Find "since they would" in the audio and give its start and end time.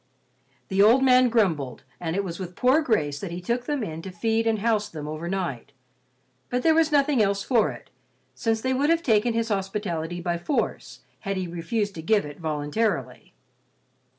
8.33-8.89